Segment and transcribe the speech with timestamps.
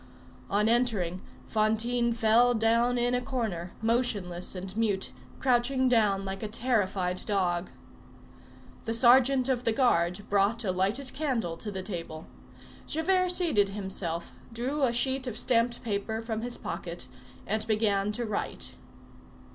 [0.49, 6.47] On entering, Fantine fell down in a corner, motionless and mute, crouching down like a
[6.47, 7.69] terrified dog.
[8.85, 12.25] The sergeant of the guard brought a lighted candle to the table.
[12.87, 17.07] Javert seated himself, drew a sheet of stamped paper from his pocket,
[17.45, 18.73] and began to write.